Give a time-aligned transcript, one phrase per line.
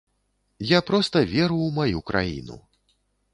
[0.69, 2.57] Я проста веру ў маю краіну.